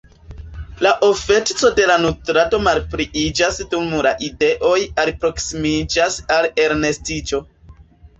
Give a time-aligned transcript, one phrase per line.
[0.85, 7.43] La ofteco de la nutrado malpliiĝas dum la idoj alproksimiĝas al elnestiĝo.